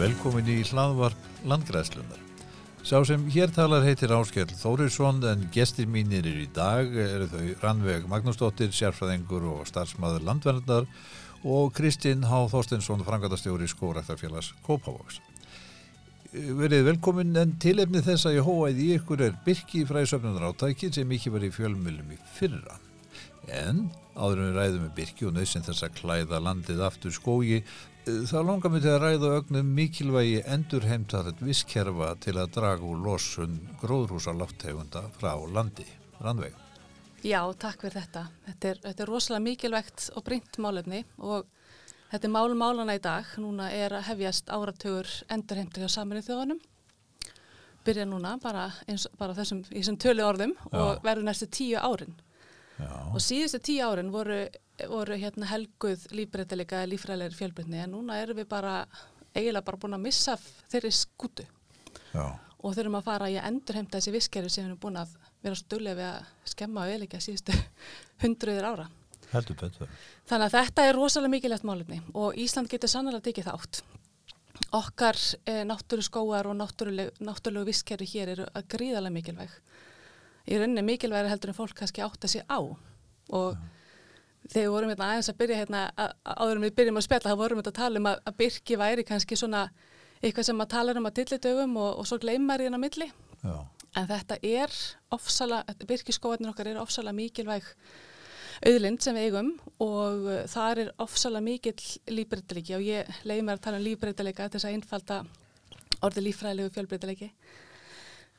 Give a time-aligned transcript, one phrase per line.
[0.00, 2.20] Velkomin í hlaðvarp landgræðslunar.
[2.88, 8.06] Sá sem hér talar heitir Áskell Þórisson en gestir mínir í dag eru þau Rannveig
[8.08, 10.88] Magnúsdóttir, sérfræðingur og starfsmaður landverndar
[11.44, 15.20] og Kristinn Há Þorstensson, frangatastjóri skóræktarfélags Kópavóks.
[16.32, 21.12] Verið velkomin en tilefni þess að ég hóaði í ykkur er Birki fræðisöfnunar átæki sem
[21.12, 22.80] ekki var í fjölmjölum í fyrra.
[23.52, 27.60] En áður við ræðum með Birki og nöysinn þess að klæða landið aftur skógi
[28.06, 33.58] þá langar mér til að ræða ögnum mikilvægi endurheimtarinn visskerfa til að draga úr losun
[33.80, 35.86] gróðrúsa loftegunda frá landi.
[36.20, 36.56] Rannveig.
[37.24, 38.24] Já, takk fyrir þetta.
[38.46, 41.46] Þetta er, þetta er rosalega mikilvægt og brynt málefni og
[42.10, 43.28] þetta er málum málana í dag.
[43.40, 46.60] Núna er að hefjast áratögur endurheimtar hjá saminni þjóðanum.
[47.84, 50.80] Byrja núna bara, eins, bara þessum, þessum tölu orðum Já.
[50.80, 52.16] og verður næstu tíu árin.
[52.80, 52.92] Já.
[53.12, 54.42] Og síðustu tíu árin voru
[54.88, 58.74] voru hérna helguð lífbreytileika lífræðilegri fjölbreytni en núna erum við bara
[59.34, 60.36] eiginlega bara búin að missa
[60.70, 61.46] þeirri skútu
[62.12, 62.24] Já.
[62.58, 65.58] og þurfum að fara í að endurheimta þessi visskerfi sem við erum búin að vera
[65.58, 67.56] stöðlega við að skemma og eðleika síðustu
[68.24, 68.88] hundruður ára.
[69.30, 69.90] Heldur betur.
[70.26, 73.82] Þannig að þetta er rosalega mikilvægt málumni og Ísland getur sannlega tekið þátt.
[74.76, 75.18] Okkar
[75.48, 79.54] e, náttúru skóar og náttúrulegu visskerfi hér eru að gríðarlega mikilvæg.
[80.50, 83.79] Í rauninni mikilvægri heldur en fólk kannski átt að sé á og Já
[84.48, 85.82] þegar við vorum hérna aðeins að byrja hérna,
[86.24, 88.78] áður en við byrjum að spjalla, þá vorum við að tala um að, að Birki
[88.80, 89.64] væri kannski svona
[90.20, 93.10] eitthvað sem að tala um að tillidögum og, og svo gleymar hérna milli.
[93.40, 93.56] Já.
[93.98, 94.76] En þetta er
[95.14, 97.66] ofsala, Birki skóarnir okkar er ofsala mikilvæg
[98.60, 101.74] auðlind sem við eigum og það er ofsala mikil
[102.12, 105.20] lífbreytileiki og ég leiði mér að tala um lífbreytileika til þess að einfalda
[106.04, 107.30] orði lífræðilegu fjölbreytileiki.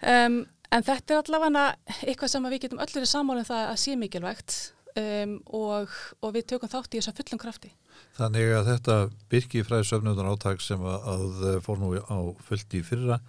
[0.02, 1.66] Um, en þetta er allavega
[2.06, 4.60] eitthvað sem við getum öllur í samálum það að sé mikilvægt
[5.00, 7.72] um, og, og við tökum þátt í þess að fullum krafti.
[8.18, 8.98] Þannig að þetta
[9.32, 13.20] byrki fræðisöfnundun áttak sem að, að fór nú á fullt í fyrra,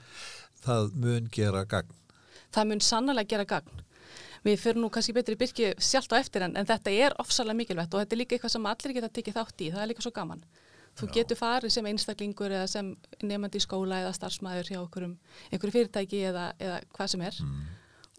[0.65, 1.95] það mun gera gagn?
[2.53, 3.83] Það mun sannlega gera gagn.
[4.43, 7.95] Við fyrir nú kannski betri byrki sjálft á eftir en, en þetta er ofsalega mikilvægt
[7.95, 10.15] og þetta er líka eitthvað sem allir geta tekið þátt í, það er líka svo
[10.17, 10.43] gaman.
[10.99, 11.13] Þú Já.
[11.15, 12.89] getur farið sem einstaklingur eða sem
[13.23, 17.39] nefnandi í skóla eða starfsmæður hjá einhverju fyrirtæki eða, eða hvað sem er.
[17.41, 17.63] Mm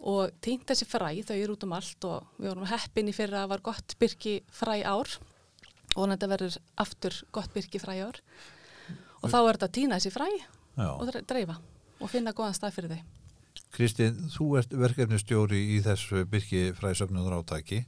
[0.03, 3.45] og týnt þessi fræ, þau eru út um allt og við vorum heppinni fyrir að
[3.45, 5.13] það var gott byrki fræ ár
[5.93, 8.19] og þetta verður aftur gott byrki fræ ár
[9.23, 10.89] og þá er þetta að týna þessi fræ Já.
[10.91, 11.57] og dreifa
[12.03, 13.03] og finna góðan stað fyrir þau.
[13.73, 17.81] Kristinn, þú ert verkefnustjóri í þessu byrki fræsöfnunur átaki.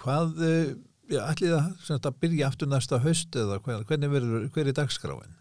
[0.00, 0.74] Hvað, eh,
[1.16, 1.54] ætlið
[1.86, 5.37] það að byrja aftur næsta höst eða hvernig verður, hver er dagskráin?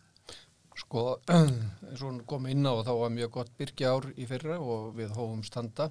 [0.78, 5.16] Sko, eins og kom inn á þá var mjög gott byrkjár í fyrra og við
[5.18, 5.90] hófum standa,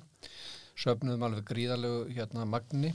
[0.79, 2.93] söfnum alveg gríðalegu hérna magni.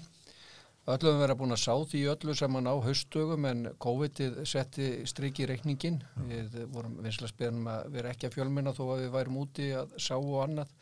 [0.90, 5.44] Öllum verið búin að sá því öllu sem hann á haustugum en COVID-ið setti striki
[5.46, 6.00] í reikningin.
[6.26, 9.94] Við vorum vinslega spyrnum að vera ekki að fjölminna þó að við værum úti að
[10.02, 10.74] sá og annað.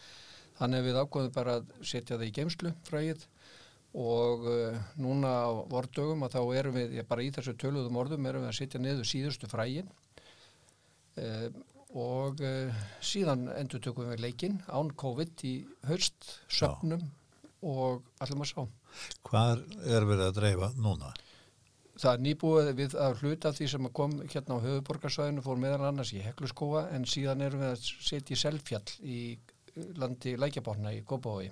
[0.60, 3.26] Þannig að við ákvæðum bara að setja það í geimslu fræðið
[4.00, 8.44] og uh, núna á vordögum að þá erum við, bara í þessu töluðum orðum erum
[8.46, 9.90] við að setja niður síðustu fræðin
[12.00, 15.56] og uh, síðan endur tökum við leikin án COVID í
[15.90, 17.08] höst, söpnum
[17.66, 18.62] og allum að sá.
[19.28, 21.14] Hvað er verið að dreifa núna?
[22.00, 26.14] Það er nýbúið við að hluta því sem kom hérna á höfuborgarsvæðinu fór meðal annars
[26.16, 29.20] í Hekluskóa en síðan erum við að setja í Selfjall í
[30.00, 31.50] landi Lækjabórna í Góbói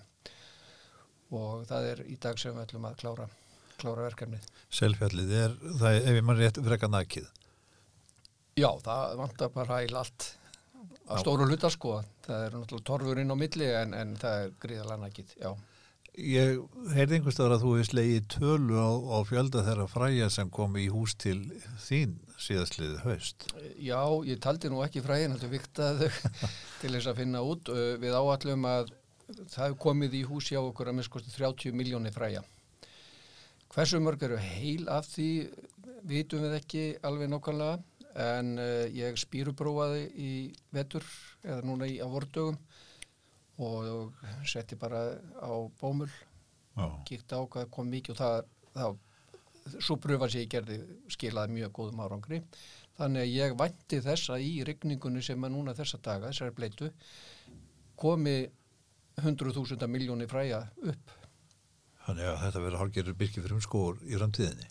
[1.35, 3.25] og það er í dag sem við ætlum að klára,
[3.81, 4.47] klára verkefnið.
[4.71, 7.27] Selfjallið er, það er ef ég mann rétt, freka nakið.
[8.57, 10.27] Já, það vantar bara hæl allt
[11.07, 11.99] að stóru hluta sko.
[12.25, 15.51] Það er náttúrulega torfur inn á milli en, en það er gríðalega nækit, já.
[16.17, 16.63] Ég
[16.95, 20.87] heyrði einhverstaðar að þú hefði slegið tölu á, á fjölda þeirra fræja sem kom í
[20.89, 21.37] hús til
[21.83, 23.45] þín síðastliðið haust.
[23.77, 26.09] Já, ég taldi nú ekki fræjin, heldur viktaðu
[26.81, 27.69] til þess að finna út.
[28.01, 28.89] Við áallum að
[29.53, 32.41] það komið í hús hjá okkur að minnst 30 miljónir fræja.
[33.69, 35.29] Hversu mörg eru heil af því
[36.09, 37.77] vitum við ekki alveg nokkanlega
[38.17, 40.31] en uh, ég spýrubróaði í
[40.73, 41.05] vetur
[41.45, 42.57] eða núna í á vordögum
[43.57, 45.03] og, og setti bara
[45.37, 46.09] á bómul
[47.07, 48.97] kíkti á hvað kom mikið og það, það
[49.83, 50.77] svo pröfa sem ég gerði
[51.11, 52.41] skilaði mjög góðum árangri.
[52.97, 56.91] Þannig að ég vænti þess að í rigningunni sem er núna þessa daga, þessari bleitu
[57.97, 58.37] komi
[59.21, 61.15] 100.000 miljónir fræja upp.
[62.05, 64.69] Þannig að þetta verður hálfgerður byrkið fyrir um skór í ramtíðinni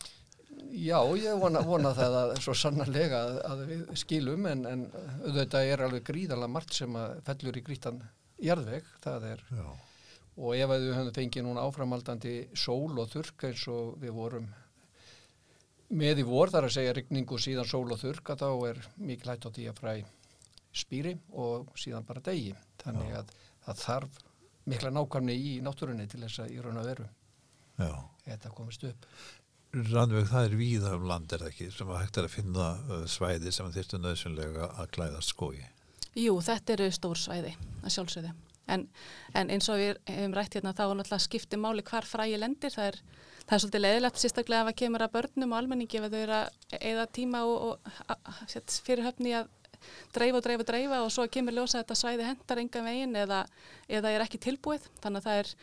[0.76, 4.84] Já, ég vona, vona það að svo sannarlega að, að við skilum en, en
[5.24, 8.02] auðvitað er alveg gríðalega margt sem að fellur í grítan
[8.44, 9.64] jarðveg, það er Já.
[10.36, 14.50] og ef við höfum fengið núna áframaldandi sól og þurrk eins og við vorum
[15.96, 18.80] með í vor þar að segja rigning og síðan sól og þurrk að þá er
[18.98, 19.94] mikil hægt á því að fræ
[20.76, 22.52] spýri og síðan bara degi.
[22.82, 23.30] Þannig að
[23.64, 24.18] það þarf
[24.66, 27.06] mikla nákvæmni í náttúrunni til þess að í raun og veru
[27.78, 27.92] Já.
[28.26, 29.06] þetta komist upp.
[29.76, 32.66] Rannveig, það er víða um land er það ekki sem að hægt er að finna
[32.80, 35.66] uh, svæði sem þyrstu nöðsynlega að klæðast skói.
[36.16, 37.52] Jú, þetta eru stór svæði,
[37.82, 38.30] að sjálfsögðu.
[38.72, 38.86] En,
[39.36, 42.72] en eins og við hefum rætt hérna þá er náttúrulega skipti máli hvar frægi lendir.
[42.72, 42.98] Það er,
[43.42, 46.80] það er svolítið leðilegt sérstaklega að kemur að börnum og almenningi ef þau eru að
[46.80, 49.52] eða tíma og, og a, a, sett, fyrir höfni að
[50.16, 53.16] dreifa og dreifa og dreifa og svo kemur ljósa að þetta svæði hendar enga veginn
[53.26, 53.44] eða,
[54.00, 54.88] eða er ekki tilbúið.
[55.04, 55.54] Þannig að það er,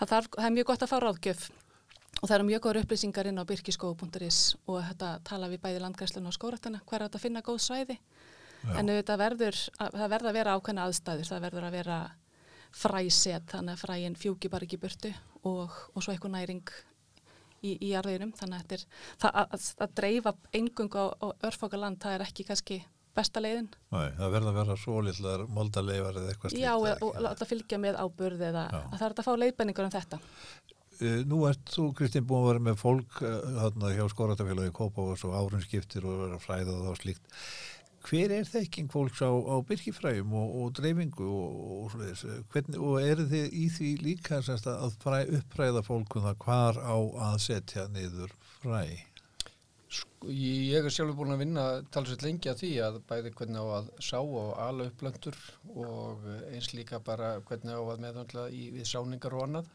[0.00, 1.48] það, þarf, það er mjög gott að fá ráðgjöf
[2.18, 6.30] og það eru mjög góður upplýsingar inn á byrkiskóu.is og þetta tala við bæði landgræslun
[6.30, 7.98] og skóratana hver er þetta að finna góð svæði.
[8.58, 8.72] Já.
[8.80, 11.98] En þetta verður, það verður að vera ákveðna aðstæður, það verður að vera
[12.74, 15.12] fræset, þannig að fræin fjúki bara ekki burtu
[15.46, 16.72] og, og svo eitthvað næring
[17.62, 18.84] í, í jarðinum, þannig að þetta er,
[19.22, 22.80] það, að, að, að dreifa engung á, á örfokaland, það er ekki kannski
[23.18, 23.70] besta leiðin.
[23.94, 26.64] Nei, það verður að vera svo litlar moldaleifar eða eitthvað slíkt.
[26.64, 29.94] Já, og, og láta fylgja með ábyrð eða að það er að fá leiðbenningur um
[29.94, 30.20] þetta.
[30.98, 35.36] Uh, Nú ert þú, Kristín, búin að vera með fólk þarna hjá skóratafélagi Kópavás og
[35.38, 37.34] árun skiptir og vera að fræða það og slíkt.
[38.08, 42.24] Hver er þekking fólks á, á byrkifræjum og, og dreifingu og, og, svoleiðis?
[42.54, 46.96] Hvernig, og eru þið í því líka semst, að fræ, uppræða fólkum það hvar á
[47.28, 48.84] að setja niður fræ?
[49.88, 51.62] Sko, Ég er sjálfur búin að vinna
[51.94, 55.38] talsveit lengi að því að bæði hvernig á að sá og ala upp blöndur
[55.72, 59.70] og eins líka bara hvernig á að meðhandla í, við sáningar og annað.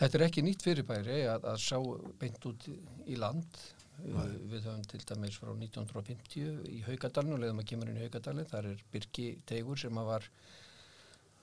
[0.00, 1.76] Þetta er ekki nýtt fyrirbæri að, að sá
[2.20, 3.60] beint út í, land.
[3.98, 4.30] Nei.
[4.54, 8.70] Við höfum til dæmis frá 1950 í Haugadalinu, leðum að kemur inn í Haugadalinu, þar
[8.70, 10.24] er Birki Teigur sem var,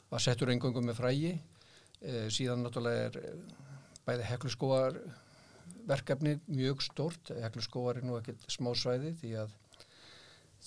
[0.09, 1.35] var settur engöngum með frægi.
[2.01, 3.37] Eh, síðan náttúrulega er eh,
[4.07, 4.97] bæði hekluskóar
[5.89, 9.55] verkefni mjög stort, hekluskóar er nú ekkert smá svæði því að,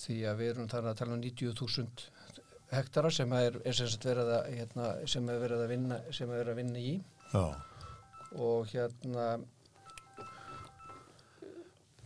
[0.03, 2.07] því að við erum þar að tala um 90.000
[2.69, 6.43] hektara sem er, er sem verið að, hérna, sem er verið að vinna, sem er
[6.43, 6.91] verið að vinna í
[7.33, 7.45] Já.
[8.35, 9.29] og hérna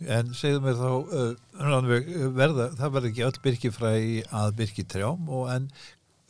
[0.03, 3.91] En segðu mér þá, uh, verða, það verður ekki öll byrkifræ
[4.35, 5.69] að byrkitrjám og en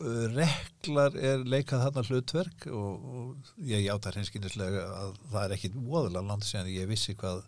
[0.01, 6.27] reklar er leikað þarna hlutverk og, og ég játa hreinskynnislega að það er ekkit voðalega
[6.27, 7.43] land sem ég vissi hvað,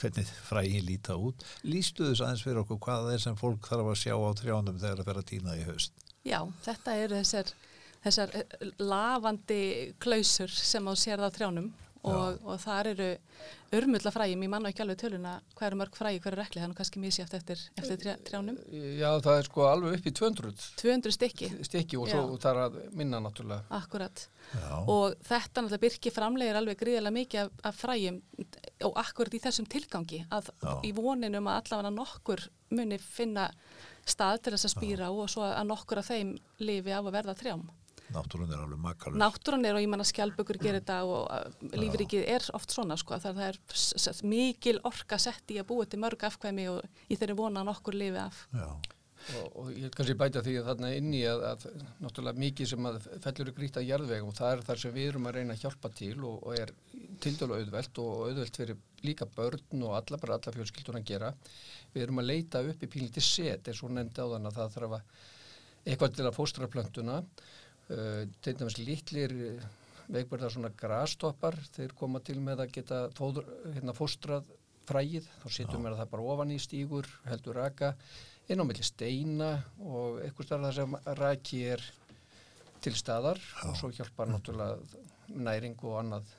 [0.00, 1.44] hvernig fræði líta út.
[1.64, 4.80] Lýstu þess aðeins fyrir okkur hvað það er sem fólk þarf að sjá á trjánum
[4.82, 5.94] þegar að vera tína í haust?
[6.26, 7.54] Já, þetta eru þessar,
[8.04, 9.62] þessar eh, lafandi
[10.02, 11.72] klausur sem á sér það á trjánum
[12.04, 13.08] og, og þar eru
[13.72, 16.66] örmulla fræjum, ég manna ekki alveg töluna hvað eru mörg fræji, hver er rekli, það
[16.66, 18.58] er nú kannski misjátt eftir, eftir trjá- trjánum.
[18.98, 20.52] Já, það er sko alveg upp í 200
[20.82, 22.40] 200 stykki, stykki og svo Já.
[22.44, 23.62] þar að minna náttúrulega.
[23.70, 24.26] akkurat.
[24.52, 28.20] Já, Og þetta náttúrulega byrki framlegir alveg gríðarlega mikið af, af fræjum
[28.84, 30.74] og akkurat í þessum tilgangi að Já.
[30.84, 33.50] í voninum að allavega nokkur muni finna
[34.04, 37.14] stað til þess að spýra á og svo að nokkur af þeim lifi af að
[37.14, 37.62] verða trjám.
[38.14, 39.18] Náttúrun er alveg makalur.
[39.20, 43.18] Náttúran er og ég manna skjálpökur gerir þetta og uh, lífrikið er oft svona sko
[43.22, 47.38] það, það er mikil orka sett í að búa til mörg afkvæmi og í þeirri
[47.38, 48.44] vona að nokkur lifi af.
[48.56, 48.68] Já,
[49.22, 51.66] Og, og ég vil kannski bæta því að þarna inni að, að
[52.02, 55.28] náttúrulega mikið sem að fellur í grýta jarðvegum og það er þar sem við erum
[55.30, 56.72] að reyna að hjálpa til og, og er
[57.22, 61.30] tildölu auðvelt og auðvelt fyrir líka börn og alla, bara alla fjölskyldur að gera.
[61.94, 64.76] Við erum að leita upp í pínlítið set eins og nefndi á þann að það
[64.76, 65.28] þarf að
[65.82, 67.22] eitthvað til að fóstra plöntuna.
[67.90, 69.70] Uh, til dæmis litlir uh,
[70.12, 74.50] veikbarðar svona grastoppar, þeir koma til með að geta fóður, hérna, fóstrað
[74.88, 77.92] frægið, þá setjum við það bara ofan í stígur, heldur raka,
[78.50, 81.84] inn á milli steina og eitthvað starf það sem raki er
[82.82, 86.32] til staðar og svo hjálpar náttúrulega næring og annað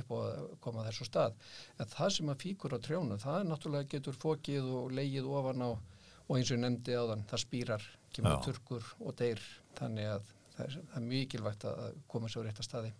[0.00, 1.38] upp að koma þessu stað.
[1.78, 5.70] En það sem að fíkur á trjónu, það náttúrulega getur fókið og leigið ofan á
[5.70, 8.42] og eins og ég nefndi á þann, það spýrar, kemur Já.
[8.46, 9.40] turkur og deyr,
[9.78, 10.28] þannig að
[10.60, 12.92] það er, það er mikilvægt að að koma sér á rétta staði.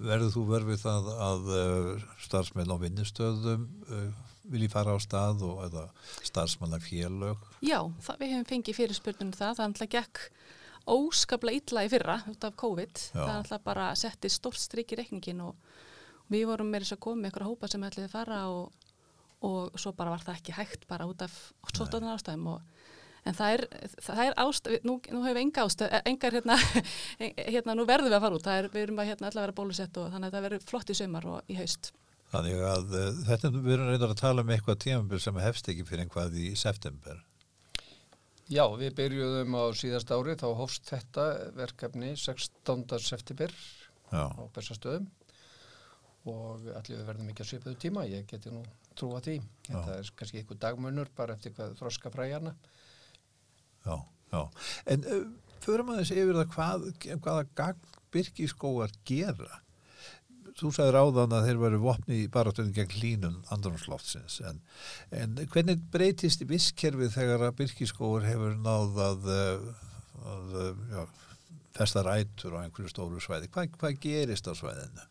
[0.00, 5.64] verður þú verfið það að uh, starfsmenn á vinnustöðum uh, vilji fara á stað og
[5.66, 5.84] eða
[6.26, 7.42] starfsmannafélög?
[7.62, 10.22] Já, það, við hefum fengið fyrirspurnum það, það er alltaf gekk
[10.90, 13.18] óskaplega illa í fyrra út af COVID, Já.
[13.18, 15.58] það er alltaf bara setti stórt strik í reikningin og
[16.32, 18.88] við vorum með þess að koma með eitthvað hópa sem ætliði að fara og,
[19.46, 21.36] og svo bara var það ekki hægt bara út af
[21.74, 22.88] svolítið ástæðum og
[23.28, 23.64] En það er,
[24.00, 26.58] það er ástæð, nú, nú hefur enga ástæð, engar hérna,
[27.54, 29.56] hérna, nú verðum við að fara út, það er, við erum að hérna allavega vera
[29.58, 31.90] bólusett og þannig að það verður flott í sömar og í haust.
[32.30, 35.86] Þannig að uh, þetta við erum reyndar að tala um eitthvað tímabil sem hefst ekki
[35.88, 37.20] fyrir einhvað í september.
[38.50, 42.98] Já, við byrjuðum á síðast ári, þá hófst þetta verkefni 16.
[42.98, 43.52] september
[44.10, 45.06] Já, á Bessastöðum
[46.28, 48.64] og allir við verðum ekki að svipaðu tíma, ég geti nú
[48.98, 49.38] trúa því.
[49.68, 52.52] Þetta er kannski einhver dagmunur bara eftir hvað þroska fræjarna.
[53.86, 53.96] Já,
[54.32, 54.42] já.
[54.94, 55.24] En uh,
[55.64, 56.86] förum aðeins yfir það hvað,
[57.24, 59.60] hvaða gagn byrkiskóar gera.
[60.60, 64.58] Þú sagði ráðan að þeir veru vopni í barátunum gegn hlínum andrumsloftsins en,
[65.16, 69.30] en hvernig breytist visskerfið þegar að byrkiskóar hefur náð að,
[70.34, 70.58] að
[70.90, 71.00] já,
[71.78, 73.48] festa rætur á einhverju stóru svæði?
[73.54, 75.06] Hvað, hvað gerist á svæðinu?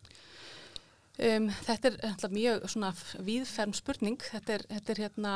[1.20, 2.90] Um, þetta er mjög svona
[3.28, 4.22] víðferm spurning.
[4.24, 5.32] Þetta er, þetta er hérna,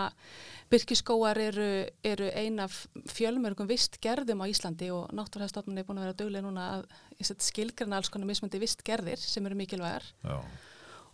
[0.71, 1.65] byrkiskóar eru,
[2.07, 6.45] eru ein af fjölmörgum vist gerðum á Íslandi og náttúrhæðstofnun er búin að vera dögleg
[6.45, 6.87] núna að
[7.19, 10.37] skilgrana alls konar mismöndi vist gerðir sem eru mikilvægar Já.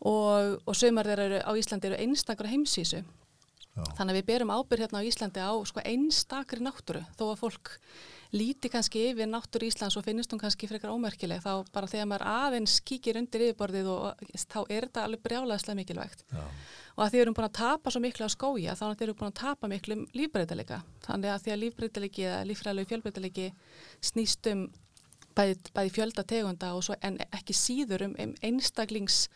[0.05, 3.01] og, og sömur þeirra á Íslandi eru einstakra heimsísu.
[3.01, 3.83] Já.
[3.97, 7.73] Þannig að við berum ábyrg hérna á Íslandi á sko, einstakri náttúru þó að fólk
[8.36, 12.25] líti kannski yfir náttúr Íslands og finnst hún kannski frekar ómerkileg þá bara þegar maður
[12.29, 16.25] aðeins kíkir undir yfirborðið og þá er þetta alveg brjálaðslega mikilvægt.
[16.29, 16.43] Já.
[16.95, 19.15] og að því við erum búin að tapa svo miklu á skója þá erum við
[19.21, 20.81] búin að tapa miklu lífbreytileika.
[21.07, 23.48] Þannig að því að lífbreytilegi eða lífræðilegu fjölbreytilegi
[24.12, 24.67] snýstum
[25.38, 29.27] bæði, bæði fjöldategunda en ekki síður um, um einstaklings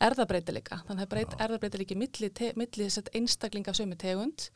[0.00, 4.48] erðabreytileika þannig að erðabreytilegi milli, milli einstaklinga sömu tegund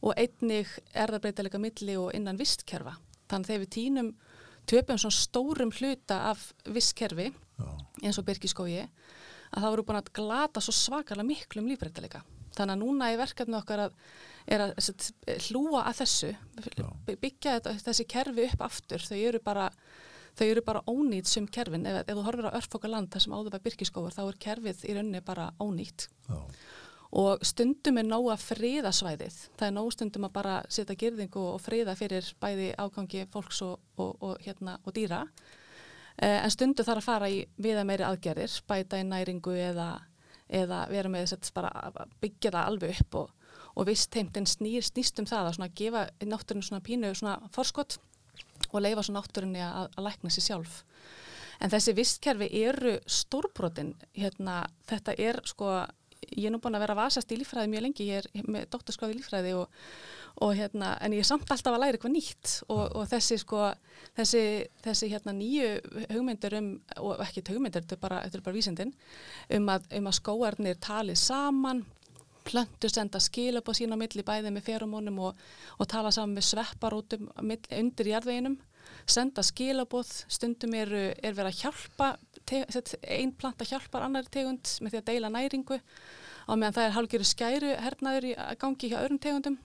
[0.00, 2.96] og einnig erðabreytileika milli og innan vistkerfa
[3.30, 4.12] Þannig þegar við tínum
[4.66, 7.30] töpum svona stórum hluta af visskerfi
[8.02, 12.22] eins og Birkiskógi að það voru búin að glata svo svakalega miklu um lífrættileika.
[12.56, 13.94] Þannig að núna er verkefni okkar að,
[14.56, 16.30] að, að hlúa að þessu,
[17.06, 19.04] byggja þetta, þessi kerfi upp aftur.
[19.06, 19.66] Þau eru bara,
[20.38, 21.86] þau eru bara ónýtt sem kerfin.
[21.88, 24.84] Ef, ef þú horfir á örfoka land þar sem áður var Birkiskógur þá er kerfið
[24.88, 26.08] í rauninni bara ónýtt.
[26.30, 26.40] Já
[27.16, 29.36] og stundum er nóg að friða svæðið.
[29.56, 33.78] Það er nóg stundum að bara setja girðingu og friða fyrir bæði ágangi fólks og,
[33.96, 35.22] og, og, hérna, og dýra.
[36.16, 39.88] Eh, en stundum þarf að fara í viða meiri aðgerðir, bæta í næringu eða,
[40.48, 43.20] eða vera með þess að byggja það alveg upp
[43.76, 47.98] og vist heimtinn snýst um það að gefa náttúrinu svona pínu svona forskott
[48.72, 50.82] og leifa svo náttúrinu að, að lækna sér sjálf.
[51.60, 55.70] En þessi vistkerfi eru stórbrotin, hérna, þetta er sko
[56.32, 58.68] ég er nú búin að vera að vasast í lífræði mjög lengi, ég er með
[58.72, 59.82] doktorskráði í lífræði og,
[60.44, 63.62] og hérna, en ég er samt alltaf að læra eitthvað nýtt og, og þessi sko,
[64.18, 64.44] þessi,
[64.84, 65.72] þessi hérna nýju
[66.10, 68.94] hugmyndir um, og ekki hugmyndir, þetta er bara, þetta er bara vísindin,
[69.58, 71.84] um að, um að skóarnir talið saman,
[72.46, 75.44] plöntu senda skil upp á sína milli bæði með ferumónum og,
[75.80, 78.60] og tala saman með sveppar út um, undir jarðveginum,
[79.06, 82.12] senda skilabóð, stundum er, er verið að hjálpa,
[82.52, 85.80] einn planta hjálpar annar tegund með því að deila næringu
[86.46, 89.58] á meðan það er hálfgerið skæru hernaður í gangi hjá öðrum tegundum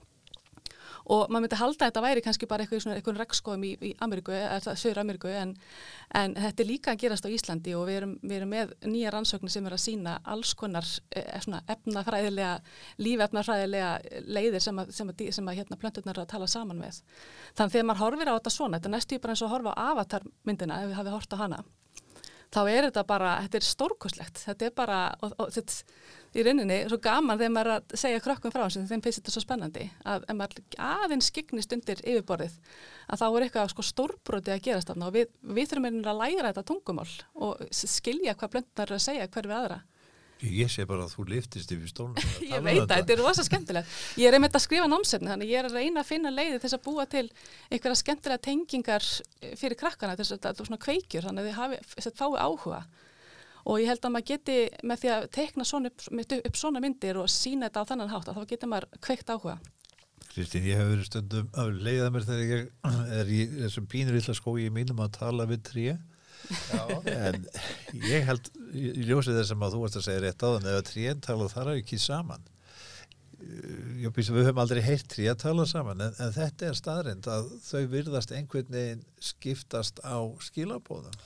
[1.10, 4.34] og maður myndi halda að þetta væri kannski bara eitthvað, regnskóðum í, í Ameríku,
[4.78, 5.54] Söður Ameríku en,
[6.18, 9.12] en þetta er líka að gerast á Íslandi og við erum, við erum með nýja
[9.14, 10.86] rannsóknir sem er að sína alls konar
[11.16, 11.26] eh,
[11.74, 12.54] efnafræðilega,
[13.02, 17.02] lífefnafræðilega leiðir sem að, sem að, sem að hérna, plönturnar er að tala saman með.
[17.58, 19.74] Þannig þegar maður horfir á þetta svona, þetta er næstu bara eins og að horfa
[19.74, 21.64] á avatarmyndina ef við hafið hort á hana
[22.52, 25.78] þá er þetta bara, þetta er stórkoslegt þetta er bara, og, og þetta
[26.32, 29.34] í rauninni, svo gaman þegar maður er að segja krökkum frá hans, þeim finnst þetta
[29.34, 32.54] svo spennandi að ef maður aðeins skignist undir yfirborðið,
[33.08, 36.52] að þá er eitthvað sko stórbroti að gerast þarna og við, við þurfum að læra
[36.52, 37.08] þetta tungumál
[37.48, 39.82] og skilja hvað blöndnar er að segja hverfið aðra
[40.42, 43.14] Ég sé bara að þú liftist yfir stólun Ég veit það, þetta.
[43.14, 43.92] er rosa skemmtilegt.
[44.18, 46.76] Ég er einmitt að skrifa námsefni þannig ég er að reyna að finna leiði þess
[46.78, 47.24] að búa til
[47.70, 49.06] einhverja skemmtilega tengingar
[49.40, 52.18] eh, fyrir krakkana þess að þetta er svona kveikjur þannig að þið hafi, þess að
[52.18, 52.82] fái áhuga.
[53.62, 54.56] Og ég held að maður geti
[54.90, 58.32] með því að tekna svona upp, upp svona myndir og sína þetta á þannan hátt
[58.32, 59.60] að þá getur maður kveikt áhuga.
[60.32, 62.66] Kristín, ég hef verið stundum að leiða mér þegar ég
[63.20, 65.94] er í þessum pínur illa skói í mínum að tala við tríu
[67.12, 67.44] en
[68.06, 71.52] ég held í ljósið þess að þú varst að segja rétt á þann eða tríentala
[71.52, 72.48] þar er ekki saman.
[73.98, 76.76] Ég býst að við höfum aldrei heyrt trí að tala saman en, en þetta er
[76.78, 81.16] staðrind að þau virðast einhvern veginn skiptast á skilabóðum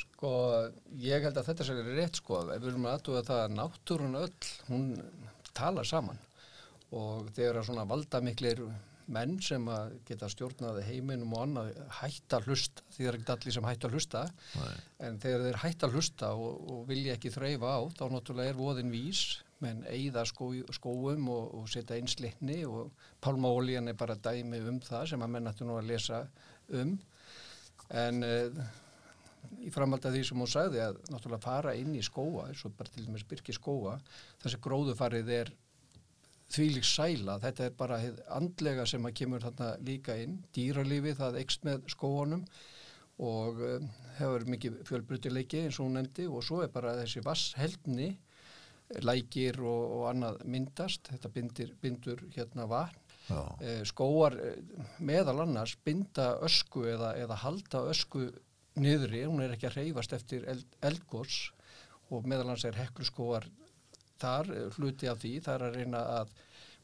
[0.00, 0.32] Sko
[0.98, 4.50] ég held að þetta er rétt sko ef við erum aðtúða það að náttúrun öll
[4.66, 4.90] hún
[5.54, 6.18] tala saman.
[6.90, 8.64] Og þegar svona valdamiklir
[9.10, 13.56] menn sem að geta stjórnaði heiminum og annað hætta hlusta því það er ekki allir
[13.56, 14.24] sem hætta hlusta.
[14.56, 14.74] Nei.
[15.06, 18.92] en þegar þeir hætta hlusta og, og vilja ekki þreyfa á þá náttúrulega er voðin
[18.94, 19.24] vís.
[19.60, 25.10] Menn eigða skó, skóum og, og setja einslittni og pálmaólíjan er bara dæmi um það
[25.10, 26.22] sem að menn ættu nú að lesa
[26.80, 26.94] um.
[27.90, 28.62] En uh,
[29.60, 32.74] í framhald af því sem hún sagði að náttúrulega fara inn í skóa eins og
[32.78, 33.98] bara til dæmis byrki skóa
[34.42, 35.52] þessi gróðufarið er
[36.50, 38.00] þvílik sæla, þetta er bara
[38.34, 42.44] andlega sem að kemur þarna líka inn, dýralífi það ekst með skóanum
[43.20, 46.26] og um, hefur mikið fjölbrytileiki eins og hún nefndi.
[46.30, 48.14] Og svo er bara þessi vassheldni
[49.04, 53.06] lækir og, og annað myndast, þetta bindir, bindur hérna vatn.
[53.62, 54.54] E, skóar e,
[55.06, 58.24] meðal annars binda ösku eða, eða halda ösku
[58.80, 61.52] niðri, hún er ekki að reyfast eftir eld, eldgórs
[62.10, 63.46] og meðal annars er hekluskóar
[64.20, 66.32] þar, eh, hluti af því, það er að reyna að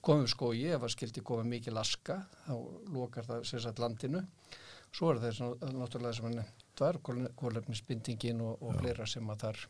[0.07, 2.55] komum skói, ef það skildi koma mikið laska, þá
[2.95, 4.23] lokar það sérsagt landinu,
[4.95, 6.45] svo er það náttúrulega sem hann
[6.79, 7.01] var,
[7.41, 9.67] kólefnisbindingin og, og fleira sem að þar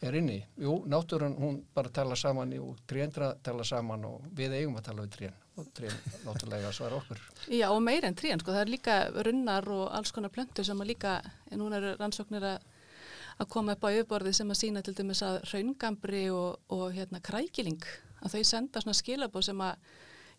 [0.00, 0.38] er inni.
[0.60, 5.04] Jú, náttúrun hún bara tala saman og tréndra tala saman og við eigum að tala
[5.04, 7.20] við trén og trén náttúrulega svara okkur.
[7.52, 10.80] Já og meira en trén, sko, það er líka runnar og alls konar plöntur sem
[10.80, 11.18] að líka,
[11.50, 12.68] en hún er rannsóknir að
[13.40, 17.22] að koma upp á yfirborði sem að sína til dæmis að raungambri og, og hérna
[17.24, 17.82] krækiling,
[18.20, 19.90] að þau senda svona skilabóð sem að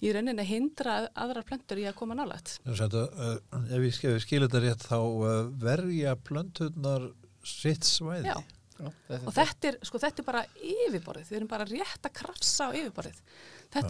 [0.01, 2.55] í rauninni hindra aðrar plöntur í að koma nálægt.
[2.65, 3.36] Uh,
[3.70, 5.29] ef ég skilur þetta rétt þá uh,
[5.62, 7.12] verja plönturnar
[7.46, 8.31] sitt svæði?
[8.31, 8.41] Já.
[8.81, 12.13] Já, þetta og þetta er, sko, þetta er bara yfirborðið, við erum bara rétt að
[12.17, 13.20] krafsa á yfirborðið.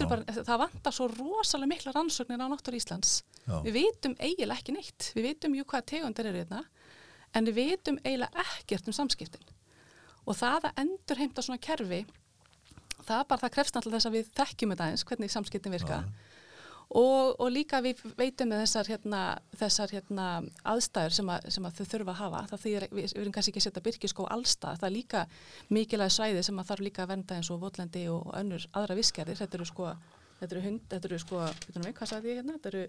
[0.01, 3.13] Bara, það vantar svo rosalega mikla rannsóknir á náttúr Íslands.
[3.45, 3.55] Já.
[3.63, 6.59] Við veitum eiginlega ekki neitt, við veitum jú hvað tegundir eru hérna
[7.35, 9.53] en við veitum eiginlega ekkert um samskiptin.
[10.27, 12.03] Og það að endur heimta svona kerfi
[13.05, 16.01] það bara það krefst náttúrulega þess að við þekkjum þetta eins hvernig samskiptin virka.
[16.01, 16.27] Ja.
[16.99, 19.21] og, og líka við veitum með þessar, hérna,
[19.57, 20.27] þessar hérna,
[20.67, 22.41] aðstæður sem, að, sem að þau þurfa að hafa.
[22.51, 25.25] Það þýðir, við, við erum kannski ekki að setja byrkiskó allstað, það er líka
[25.71, 29.39] mikilvæg svæði sem að þarf líka að venda eins og votlendi og, önnur aðra viskerðir,
[29.39, 29.93] þetta eru sko
[30.41, 32.83] Þetta eru, hund, þetta eru sko, ég hérna, þetta eru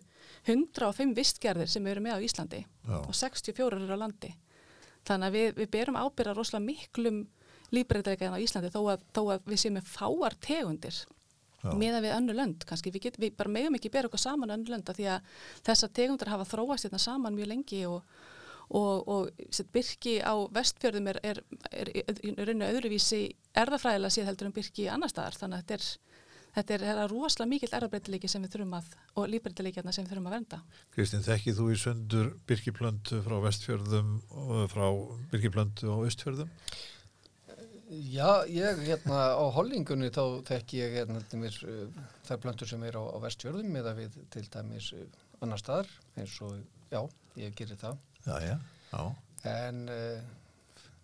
[0.49, 2.95] 105 vistgerðir sem erum með á Íslandi Já.
[3.03, 4.31] og 64 eru á landi.
[5.05, 7.19] Þannig að við, við berum ábyrða rosalega miklum
[7.77, 11.03] líbreyðleika á Íslandi þó að, þó að við séum með fáar tegundir
[11.79, 12.91] meða við önnu lönd kannski.
[12.95, 15.35] Við, get, við bara megum ekki bera okkur saman önnu lönd að því að
[15.69, 18.09] þessar tegundir hafa þróast hérna saman mjög lengi og,
[18.81, 21.43] og, og byrki á vestfjörðum er,
[22.41, 23.23] raun og öðruvísi
[23.63, 26.12] erðafræðilega síð heldur en byrki annar staðar þannig að þetta er
[26.57, 30.31] þetta er, er rosalega mikill erðarbreytileiki sem við þurfum að, og lífbreytileikina sem við þurfum
[30.31, 30.61] að venda.
[30.95, 34.85] Kristinn, þekkið þú í sundur byrkiplöndu frá vestfjörðum og frá
[35.33, 36.53] byrkiplöndu á östfjörðum?
[37.93, 42.97] Já, ég, hérna, á hollingunni þá þekk ég, hérna, mér, uh, þær plöndur sem er
[42.97, 45.03] á, á vestfjörðum eða við til dæmis uh,
[45.45, 46.55] annar staðar, eins og,
[46.93, 47.03] já,
[47.43, 48.01] ég gerir það.
[48.25, 48.57] Já, já,
[48.95, 49.03] já.
[49.53, 49.85] En...
[49.93, 50.39] Uh,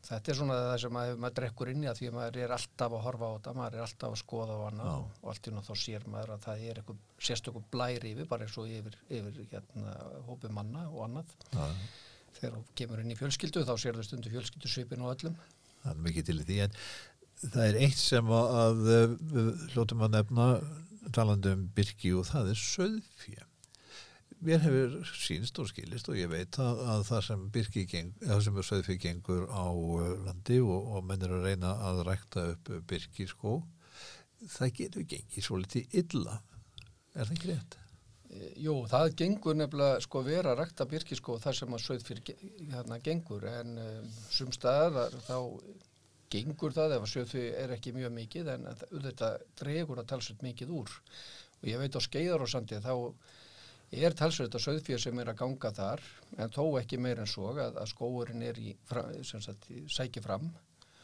[0.07, 2.53] Þetta er svona það sem maður, maður drekkur inn í að því að maður er
[2.55, 5.49] alltaf að horfa á þetta, maður er alltaf að skoða á hana og, og allt
[5.49, 6.81] í náttúrulega þá sér maður að það er
[7.29, 9.97] sérstökum blæri yfir, bara eins og yfir, yfir hérna,
[10.29, 11.35] hópi manna og annað.
[11.51, 11.67] Já.
[12.39, 15.39] Þegar þú kemur inn í fjölskyldu þá sér þau stundu fjölskyldusvipin og öllum.
[15.83, 16.81] Það er mikið til því en
[17.43, 19.19] það er eitt sem að við
[19.75, 20.49] hljóttum að nefna
[21.15, 23.47] talandum byrki og það er söðfjö
[24.45, 27.87] mér hefur sínst og skilist og ég veit að, að það sem byrki
[28.23, 32.05] það sem er söðfið gengur á uh, landi og, og menn er að reyna að
[32.11, 33.59] rækta upp byrki sko
[34.47, 36.39] það getur gengið svo litið illa.
[37.15, 37.77] Er það ekki rétt?
[38.29, 42.23] E, jú, það gengur nefnilega sko vera að rækta byrki sko þar sem að söðfið
[42.75, 43.49] hérna gengur.
[43.51, 45.39] En um, sum staðar þá
[46.33, 50.75] gengur það ef að söðfið er ekki mjög mikið en þetta dregur að talsveit mikið
[50.81, 50.97] úr.
[51.59, 52.95] Og ég veit á skeiðar og sandi þá
[53.95, 56.03] er talsveit að söðfjör sem er að ganga þar
[56.37, 58.75] en þó ekki meir en svo að, að skóurinn er í,
[59.25, 60.51] sagt, í sæki fram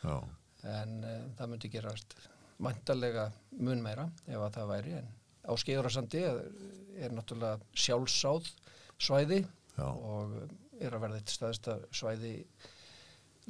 [0.02, 0.20] Já.
[0.68, 2.16] en uh, það myndi gerast
[2.64, 5.10] vantarlega mun meira ef að það væri en
[5.44, 6.44] á skeiðursandi er,
[7.06, 8.52] er náttúrulega sjálfsáð
[9.00, 9.40] svæði
[9.78, 9.88] Já.
[9.88, 10.36] og
[10.80, 12.36] er að verða eitt staðista svæði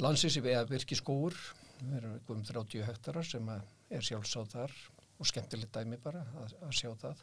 [0.02, 1.36] landsins eða virki skóur
[1.82, 4.74] við erum um 30 hektarar sem er sjálfsáð þar
[5.18, 7.22] og skemmtilegt dæmi bara að, að sjá það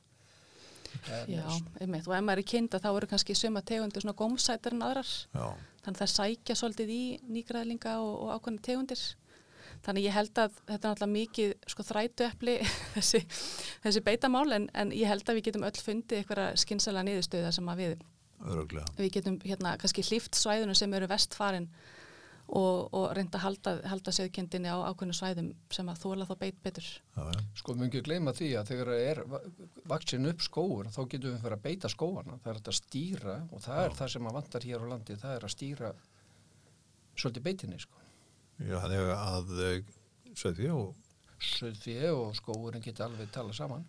[1.32, 1.46] Já,
[1.82, 4.86] einmitt, og ef maður er kynnt að þá eru kannski söma tegundir svona gómsætar en
[4.86, 5.46] aðrar Já.
[5.86, 7.02] þannig að það sækja svolítið í
[7.38, 9.04] nýgræðlinga og, og ákvæmlega tegundir
[9.86, 12.58] þannig ég held að þetta er náttúrulega mikið sko þrætu eppli
[12.96, 13.24] þessi,
[13.86, 17.72] þessi beitamál en, en ég held að við getum öll fundið eitthvað skynsala niðurstöða sem
[17.72, 17.96] að við
[18.42, 18.86] Öruglega.
[18.98, 21.70] við getum hérna kannski hlýft svæðunum sem eru vestfarin
[22.52, 26.58] og, og reynda að halda, halda séðkendinni á ákveðinu svæðum sem að þóla þá beit
[26.66, 26.88] betur.
[27.16, 27.44] Já, ja.
[27.62, 29.22] Sko mjög ekki gleyma því að þegar það er
[29.94, 32.40] vaksin upp skóur þá getum við fyrir að beita skóarna.
[32.44, 33.86] Það er að stýra og það Já.
[33.86, 35.94] er það sem að vantar hér á landi, það er að stýra
[37.22, 38.04] svolítið beitinni sko.
[38.62, 39.96] Já, þannig að eh,
[40.38, 40.92] söðfið og...
[41.42, 43.88] Söðfið og skóurinn geta alveg tala saman.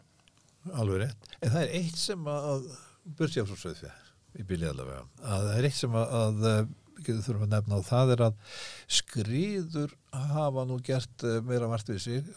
[0.70, 1.27] Alveg rétt.
[1.42, 2.70] En það er eitt sem að,
[3.18, 6.70] börsi á svo söðfið í bíli allavega, að það er eitt sem að, að
[7.11, 8.57] við þurfum að nefna og það er að
[9.01, 12.33] skriður hafa nú gert eh, meira vart við sig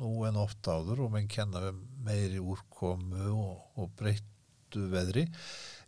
[0.00, 5.26] nú en oft áður og menn kenna um meiri úrkomu og, og breyttu veðri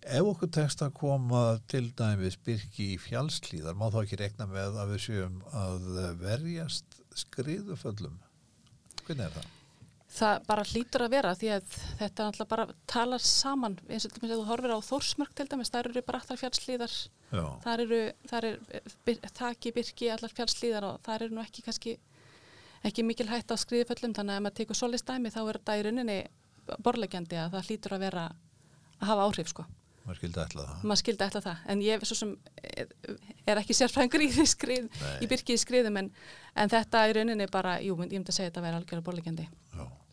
[0.03, 4.81] Ef okkur tekst að koma til dæmis byrki í fjálslíðar, má þá ekki rekna með
[4.83, 5.85] að við séum að
[6.19, 8.19] verjast skriðuföllum?
[9.07, 9.62] Hvernig er það?
[10.13, 14.43] Það bara hlýtur að vera því að þetta alltaf bara talar saman eins og þú
[14.45, 16.97] horfir á Þórsmörk til dæmis, þar eru bara allar fjallslíðar,
[17.65, 18.59] þar eru þar er
[19.39, 21.97] taki byrki allar fjallslíðar og þar eru nú ekki kannski
[22.85, 25.85] ekki mikil hægt á skriðuföllum þannig að ef maður tekur solistæmi þá er þetta í
[25.87, 26.19] rauninni
[26.83, 28.27] borlegjandi að það hlýtur að vera
[28.99, 29.65] að hafa áhrif sko.
[30.03, 30.79] Maður skildi ætla það.
[30.83, 32.31] Maður skildi ætla það, en ég sem,
[33.47, 36.09] er ekki sérfræðingur í, skrið, í byrki í skriðum en,
[36.59, 39.47] en þetta í rauninni bara, jú, ég myndi að segja þetta að vera algjörlega borlegjandi.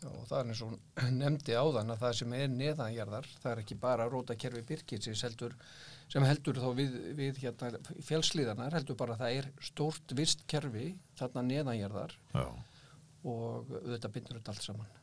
[0.08, 0.76] Og það er eins og
[1.22, 5.56] nefndi áðan að það sem er neðanjarðar, það er ekki bara rótakerfi byrkisins heldur,
[6.12, 7.72] sem heldur þá við, við hérna,
[8.08, 12.46] fjálslíðanar, heldur bara að það er stórt vistkerfi þarna neðanjarðar Já.
[13.28, 14.94] og þetta bindur þetta allt saman.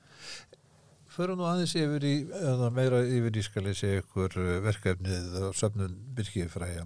[1.17, 5.37] Förum nú aðeins yfir í, eða meira yfir í skal ég segja ykkur eh, verkefnið
[5.39, 6.85] á sömnun byrkifræja.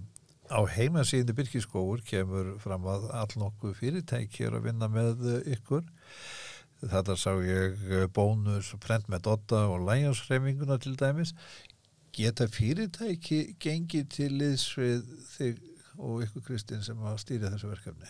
[0.51, 5.23] Á heimasíðinu byrkiskóur kemur fram að all nokkuð fyrirtæki er að vinna með
[5.55, 5.87] ykkur.
[6.81, 11.35] Þetta sá ég eh, bónus, prent með dotta og læjansreifinguna til dæmis.
[12.15, 15.61] Geta fyrirtæki gengið til liðs við þig
[16.01, 18.09] og ykkur Kristinn sem að stýra þessu verkefni?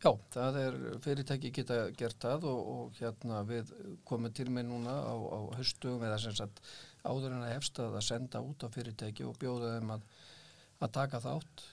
[0.00, 3.72] Já, það er fyrirtæki geta gert það og, og hérna við
[4.08, 6.62] komum til mig núna á, á höstugum eða sem sagt
[7.04, 10.06] áður en að hefstað að senda út á fyrirtæki og bjóða þeim að,
[10.80, 11.66] að taka þátt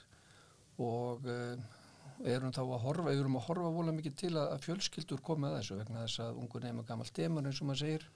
[0.84, 1.56] og uh,
[2.26, 5.52] erum þá að horfa, við erum að horfa volið mikið til að, að fjölskyldur koma
[5.52, 8.08] að þessu vegna þess að ungur nefnum gammal demar eins og maður segir.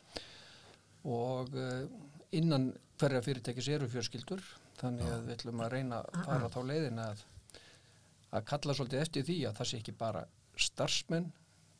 [1.11, 1.83] Og uh,
[2.37, 4.41] innan hverja fyrirtækis eru fjölskyldur
[4.81, 7.23] þannig að við ætlum að reyna að fara þá leiðin að
[8.31, 10.21] að kalla svolítið eftir því að það sé ekki bara
[10.65, 11.31] starfsmenn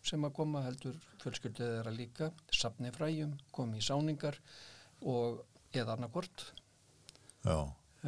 [0.05, 4.38] sem að koma heldur fjölskyldið þeirra líka safni fræjum, komi í sáningar
[5.07, 5.43] og
[5.77, 6.43] eða annarkort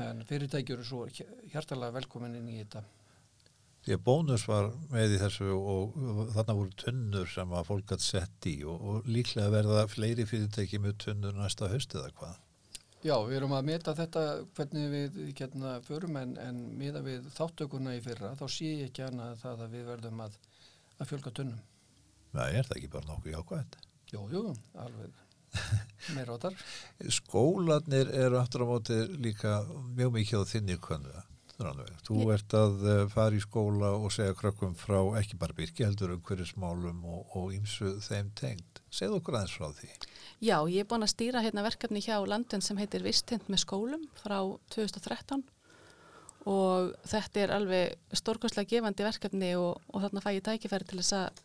[0.03, 1.05] en fyrirtækjur eru svo
[1.53, 2.83] hjartalega velkomin inn í þetta
[3.83, 5.97] Því að bónus var með í þessu og
[6.31, 10.79] þarna voru tunnur sem að fólk hatt sett í og, og líklega verða fleiri fyrirtæki
[10.79, 12.39] með tunnur næsta höst eða hvað
[13.03, 14.21] Já, við erum að meta þetta
[14.55, 19.03] hvernig við hérna förum en, en miða við þáttökurna í fyrra þá sé ég ekki
[19.03, 20.37] annað það að við verðum að,
[20.95, 21.65] að fjölga tunnum.
[22.31, 23.75] Nei, er það ekki bara nokkuð jákvæmt?
[24.13, 24.45] Jú, jú,
[24.85, 25.19] alveg
[26.15, 26.63] meira á þar.
[27.17, 29.59] Skólanir eru aftur á móti líka
[29.99, 30.79] mjög mikið á þinni
[31.63, 31.87] könnu.
[32.07, 32.31] Þú ég...
[32.35, 36.21] ert að eh, fara í skóla og segja krökkum frá ekki bara byrki heldur um
[36.27, 38.83] hverju smálum og ímsu þeim tengt.
[38.93, 39.91] Segð okkur aðeins frá því.
[40.43, 44.07] Já, ég er búin að stýra hérna verkefni hjá landin sem heitir Visthind með skólum
[44.19, 44.37] frá
[44.75, 45.43] 2013
[46.49, 51.15] og þetta er alveg stórkvæmslega gefandi verkefni og, og þarna fæ ég tækifæri til þess
[51.15, 51.43] að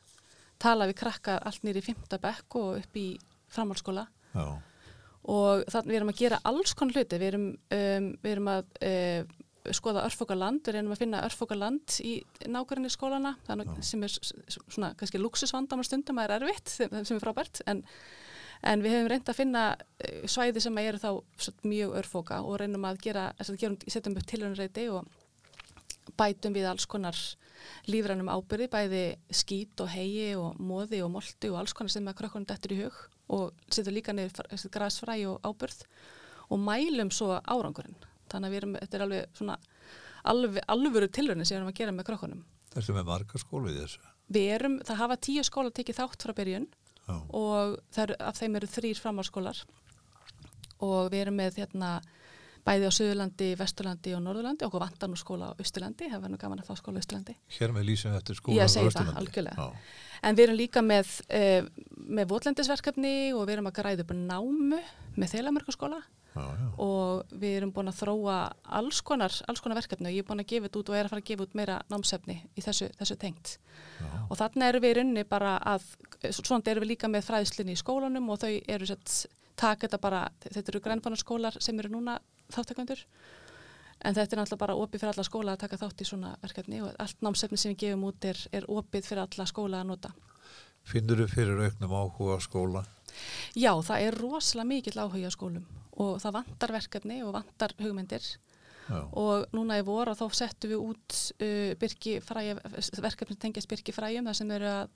[0.63, 3.09] tala við krakka allt nýri í fymta bekk og upp í
[3.55, 4.47] framhalskóla Já.
[5.31, 7.47] og þannig við erum að gera alls konar hluti, við erum,
[7.79, 9.37] um, við erum að uh,
[9.77, 12.15] skoða örfokaland, við erum að finna örfokaland í
[12.47, 13.35] nákvæmni skólana,
[13.85, 17.85] sem er svona kannski luxusvandamar stundum að er erfitt sem, er frábært en
[18.67, 19.65] en við hefum reynd að finna
[20.03, 21.11] eh, svæði sem eru þá
[21.63, 25.07] mjög örfóka og reynum að gera, setjum upp tilhörnreiti og
[26.19, 27.19] bætum við alls konar
[27.91, 29.05] lífrænum ábyrði, bæði
[29.35, 32.81] skít og hegi og móði og molti og alls konar sem að krökkunum dettur í
[32.83, 33.01] hug
[33.35, 35.85] og setjum líka nefnir græsfræ og ábyrð
[36.49, 38.08] og mælum svo árangurinn.
[38.33, 39.59] Þannig að erum, þetta er alveg svona
[40.29, 42.45] alveg, alvöru tilhörni sem við erum að gera með krökkunum.
[42.75, 44.05] Þessu með marga skólu í þessu?
[44.29, 46.69] Við erum, það hafa tíu skóla tekið þátt frá byrjun
[47.09, 47.17] Já.
[47.17, 49.63] og er, af þeim eru þrýr framhalskólar
[50.85, 51.97] og við erum með hérna
[52.69, 56.41] bæði á Suðurlandi, Vesturlandi og Norðurlandi okkur vantar nú skóla á Östurlandi það var nú
[56.43, 59.65] gaman að fá skóla á Östurlandi Hér með lýsum eftir skóla á Östurlandi.
[60.27, 61.65] En við erum líka með uh,
[61.97, 64.83] með votlendisverkefni og við erum að græða upp námu
[65.17, 65.33] með
[66.39, 68.37] þeilamörkurskóla og við erum búin að þróa
[68.79, 71.09] alls konar, alls konar verkefni og ég er búin að gefa þetta út og er
[71.09, 73.57] að fara að gefa út meira námsefni í þessu, þessu tengt
[73.99, 74.13] Já.
[74.29, 75.89] og þarna eru við í rauninni bara að
[76.31, 79.27] svona eru við líka með fræðslinni í skólanum og þau eru sett
[79.59, 82.19] taka þetta bara, þetta eru grænfannarskólar sem eru núna
[82.55, 83.03] þáttaköndur
[83.99, 86.83] en þetta er náttúrulega bara opið fyrir alla skóla að taka þátt í svona verkefni
[86.85, 90.13] og allt námsefni sem við gefum út er, er opið fyrir alla skóla að nota.
[90.87, 92.85] Finnur þau fyrir auknum áhuga á skóla?
[93.59, 95.67] Já, það er rosalega mikill áhuga á skólum
[95.99, 98.25] og það vantar verkefni og vantar hugmyndir
[98.89, 99.03] Já.
[99.21, 102.59] og núna í voru þá settum við út uh, fræja,
[103.05, 104.93] verkefni tengjast byrkifræjum þar sem eru að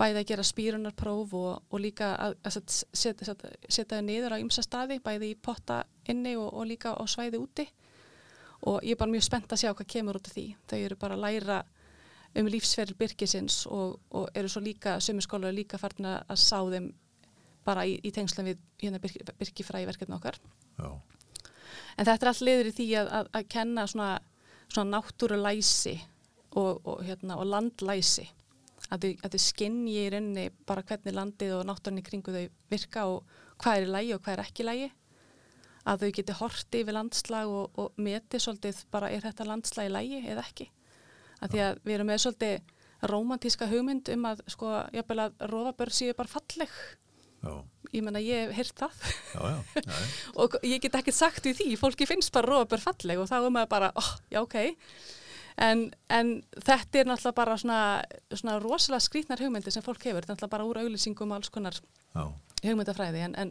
[0.00, 2.58] bæði að gera spýrunarpróf og, og líka að, að
[2.96, 7.40] setja það niður á ymsa staði, bæði í potta inni og, og líka á svæði
[7.42, 7.66] úti
[8.68, 10.46] og ég er bara mjög spennt að sjá hvað kemur út af því.
[10.68, 11.60] Þau eru bara að læra
[12.38, 16.90] um lífsferðil byrkisins og, og eru svo líka, sömu skólar líka farin að sá þeim
[17.66, 20.38] bara í, í tengslan við hérna byrkifræði verkefni okkar.
[20.78, 20.90] Já.
[21.96, 24.10] En þetta er allt liður í því að, að, að kenna svona,
[24.70, 25.96] svona náttúrulæsi
[26.56, 28.26] og, og, hérna, og landlæsi.
[28.90, 33.36] Að að þið skinni í rauninni bara hvernig landið og náttúrunni kringu þau virka og
[33.60, 34.88] hvað er í lægi og hvað er ekki í lægi.
[35.90, 39.94] Að þau geti horti yfir landslag og, og meti svolítið bara er þetta landslag í
[39.94, 40.66] lægi eða ekki.
[41.40, 42.74] Að því að við erum með svolítið
[43.10, 46.74] romantíska hugmynd um að sko, jafnvel að rófabörð séu bara falleg.
[47.40, 47.52] Já,
[47.90, 48.98] Ég menna, ég hef heyrt það
[49.34, 49.94] já, já,
[50.42, 53.54] og ég get ekki sagt við því, fólki finnst bara rófabörð falleg og þá er
[53.54, 54.58] maður bara, oh, já, ok.
[55.60, 57.80] En, en þetta er náttúrulega bara svona,
[58.30, 61.50] svona rosalega skrítnar hugmyndir sem fólk hefur, þetta er náttúrulega bara úr auglýsingum og alls
[61.52, 62.22] konar já.
[62.62, 63.50] hugmyndafræði en, en,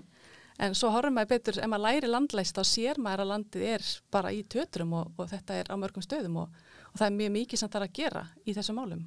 [0.63, 3.89] en svo horfum maður betur, ef maður læri landlæst þá sér maður að landið er
[4.13, 6.61] bara í tötrum og, og þetta er á mörgum stöðum og,
[6.93, 9.03] og það er mjög mikið sem það er að gera í þessum málum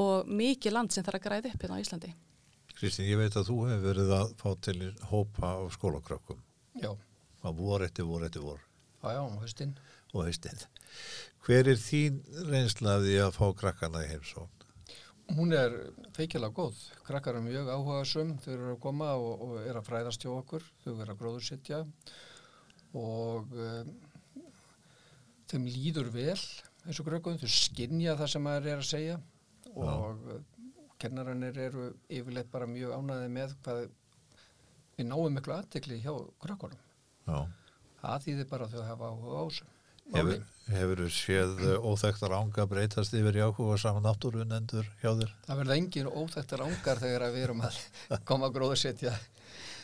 [0.00, 2.12] og mikið land sem það er að græða upp hérna á Íslandi.
[2.80, 4.78] Kristín, ég veit að þú hefur verið að fá til
[5.10, 6.38] hópa af skólakrökkum.
[6.80, 6.94] Já,
[7.44, 8.62] að vor eftir vor eftir vor.
[9.02, 9.74] Já, já, höstinn.
[10.14, 10.62] og haustinn.
[11.44, 14.64] Hver er þín reynsla af því að fá krakkana í heimsókn?
[15.36, 15.76] Hún er
[16.16, 16.78] feikilega góð.
[17.04, 20.64] Krakkar er mjög áhugaðsum, þau eru að koma og, og er að fræðast hjá okkur,
[20.80, 21.82] þau eru að gróðursittja
[22.96, 23.92] og um,
[25.52, 29.20] þeim líður vel eins og krökkum, þau skinja það sem maður er að segja.
[29.76, 30.40] Og uh,
[31.00, 33.82] kennarannir eru yfirleitt bara mjög ánæðið með hvað
[35.00, 36.80] við náum miklu aðtekli hjá krökkunum.
[37.26, 37.38] Já.
[38.00, 39.68] Það þýðir bara að þau hafa áhuga á þessu.
[40.10, 40.38] Hefur,
[40.74, 45.34] hefur séð óþekktar ánga breytast yfir í áhuga saman náttúrunendur hjá þér?
[45.46, 47.78] Það verða engin óþættar ángar þegar að við erum að
[48.30, 49.12] koma að gróðursetja.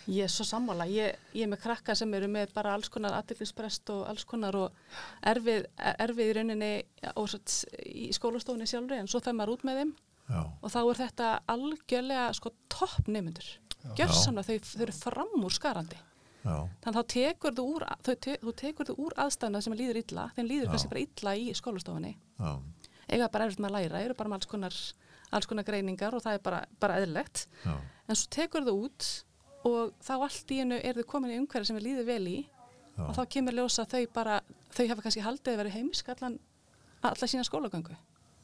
[0.06, 3.16] Ég er svo sammála, ég, ég er með krakka sem eru með bara alls konar
[3.18, 6.72] aðdeklisprest og alls konar og erfið, erfið í rauninni
[7.18, 7.34] og
[7.82, 9.94] í skólastofunni sjálfri en svo þegar maður út með þeim
[10.26, 13.46] Já, og þá er þetta algjörlega sko topp nefnundur.
[13.94, 15.98] Gjörsamlega þau, þau eru fram úr skarandi.
[16.42, 20.00] já, Þannig þá tekur þú úr, þau te, þú tekur þú úr aðstæðuna sem líður
[20.02, 22.14] illa, þeim líður kannski bara illa í skólastofunni.
[23.06, 24.76] Eiga bara erfitt með að læra, eru bara með alls konar,
[25.30, 27.46] alls konar greiningar og það er bara, bara eðlilegt.
[27.64, 27.76] já,
[28.08, 29.06] En svo tekur þú út
[29.66, 32.36] og þá allt í hennu er þau komin í umhverfi sem við líður vel í
[32.42, 34.40] já, og þá kemur ljósa þau bara,
[34.74, 36.38] þau hafa kannski haldið að vera heimsk allan,
[37.02, 37.94] alla sína skólagöngu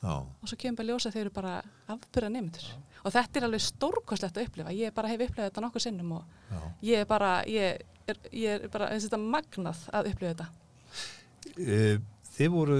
[0.02, 1.54] já, og svo kemur bara ljósa að þau eru bara
[1.94, 2.66] afbyrða nefndur
[3.02, 6.24] og þetta er alveg stórkostlegt að upplifa ég bara hef upplifað þetta nokkuð sinnum og
[6.50, 6.60] já.
[6.90, 10.50] ég er bara ég er, ég er bara eins og þetta magnað að upplifa þetta
[11.58, 11.98] E,
[12.32, 12.76] Þið voru,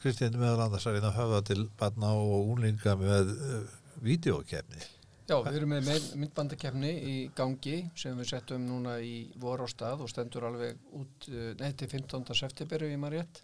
[0.00, 3.56] Kristján, meðal annars að reyna að höfða til barna og úlinga með uh,
[4.04, 4.80] vídeokefni.
[5.28, 9.68] Já, við erum með mynd- myndbandakefni í gangi sem við settum núna í voru á
[9.72, 12.24] stað og stendur alveg út uh, nei, til 15.
[12.38, 13.42] september ef ég maður rétt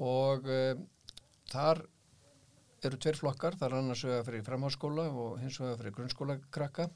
[0.00, 0.74] og uh,
[1.52, 1.82] þar
[2.90, 6.88] eru tveir flokkar, það er annars vegar fyrir framháskóla og hins vegar fyrir grunnskóla krakka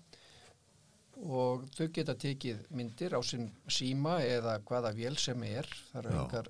[1.16, 6.16] og þau geta tekið myndir á sinn síma eða hvaða vél sem er, það eru
[6.16, 6.44] Já.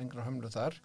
[0.00, 0.78] engar, hömlu þar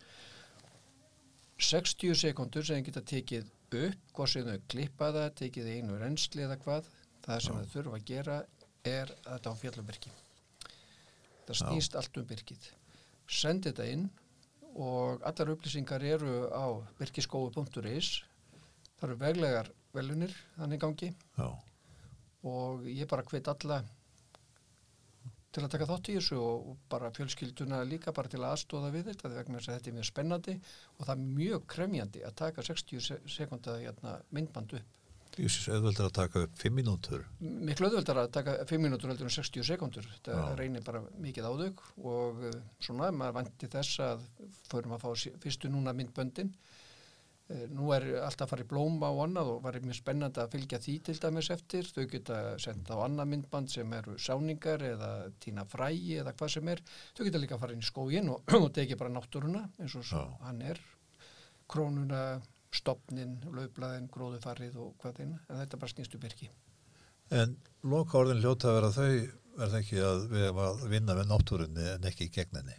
[1.57, 6.43] 60 sekundur sem þau geta tekið upp, hvað sem þau klippa það, tekið einu reynsli
[6.45, 6.91] eða hvað,
[7.25, 8.37] það sem þau þurfa að gera
[8.85, 10.11] er að þetta á fjallubyrki.
[11.45, 12.67] Það snýst allt um byrkið.
[13.25, 14.05] Sendi þetta inn
[14.75, 16.65] og allar upplýsingar eru á
[16.99, 18.09] byrkiskóu.is,
[18.99, 21.11] það eru veglegar velunir þannig gangi.
[21.39, 21.47] Já,
[22.43, 23.79] og ég bara hvet alla
[25.55, 28.89] til að taka þátt í þessu og og bara fjölskylduna líka bara til að aðstóða
[28.91, 30.55] við þetta vegna þess að þetta er mjög spennandi
[30.97, 34.89] og það er mjög kremjandi að taka 60 se- sekúnda hérna, myndband upp.
[35.41, 37.25] Ég syns auðveldur að taka upp 5 mínútur.
[37.41, 40.07] Miklu auðveldar að taka 5 mínútur heldur en 60 sekundur.
[40.15, 40.45] Þetta Já.
[40.59, 44.25] reynir bara mikið á þau og uh, svona maður vanti þess að
[44.71, 46.53] förum að fá fyrstu núna myndböndin.
[47.45, 50.97] Uh, Nú er alltaf farið blóma og annað og var mjög spennandi að fylgja því
[51.09, 51.91] til dæmis eftir.
[51.93, 55.11] Þau geta senda á annað myndband sem eru sáningar eða
[55.43, 56.81] tína frægi eða hvað sem er.
[57.13, 60.07] Þau geta líka að fara inn í skógin og, og tekið bara náttúruna eins og
[60.09, 60.23] Já.
[60.47, 60.81] hann er.
[61.65, 62.41] Krónuna,
[62.75, 65.41] stopnin, laufblaðin, gróðufarið og hvað þeina.
[65.49, 66.49] En þetta bara snýstu byrki.
[67.35, 67.55] En
[67.87, 71.87] loka orðin hljóta að vera þau, verða ekki að við erum að vinna með náttúrunni
[71.95, 72.77] en ekki gegn henni.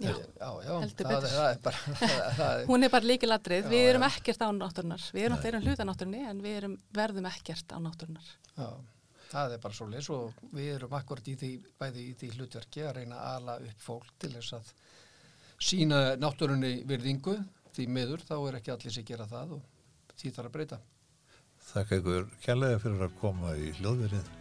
[0.00, 0.14] Já.
[0.40, 1.94] já, já Heldur það, það er bara
[2.38, 4.08] það, er, Hún er bara líkiladrið, við erum já.
[4.14, 8.30] ekkert á náttúrunar við erum, erum hluta náttúrunni en við erum, verðum ekkert á náttúrunar
[8.54, 8.68] já,
[9.34, 11.50] það er bara svo leys og við erum akkurat í því
[11.82, 14.72] bæði í því hlutverki að reyna að ala upp fólk til þess að
[15.60, 17.36] sína náttúrunni virðingu
[17.76, 20.80] því miður þá er ekki allir sem gera það og því þarf að breyta
[21.70, 24.39] Þakka ykkur kærlega fyrir að koma í hljóðverið.